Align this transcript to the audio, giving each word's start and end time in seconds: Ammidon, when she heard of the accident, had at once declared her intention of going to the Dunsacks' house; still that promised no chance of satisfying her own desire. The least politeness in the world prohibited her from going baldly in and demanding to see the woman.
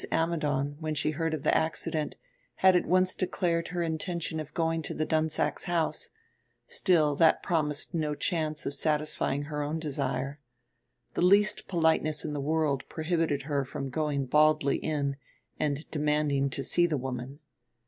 Ammidon, 0.11 0.77
when 0.79 0.95
she 0.95 1.11
heard 1.11 1.31
of 1.31 1.43
the 1.43 1.55
accident, 1.55 2.15
had 2.55 2.75
at 2.75 2.87
once 2.87 3.15
declared 3.15 3.67
her 3.67 3.83
intention 3.83 4.39
of 4.39 4.51
going 4.55 4.81
to 4.81 4.95
the 4.95 5.05
Dunsacks' 5.05 5.65
house; 5.65 6.09
still 6.65 7.13
that 7.17 7.43
promised 7.43 7.93
no 7.93 8.15
chance 8.15 8.65
of 8.65 8.73
satisfying 8.73 9.43
her 9.43 9.61
own 9.61 9.77
desire. 9.77 10.39
The 11.13 11.21
least 11.21 11.67
politeness 11.67 12.25
in 12.25 12.33
the 12.33 12.41
world 12.41 12.83
prohibited 12.89 13.43
her 13.43 13.63
from 13.63 13.91
going 13.91 14.25
baldly 14.25 14.77
in 14.77 15.17
and 15.59 15.87
demanding 15.91 16.49
to 16.49 16.63
see 16.63 16.87
the 16.87 16.97
woman. 16.97 17.37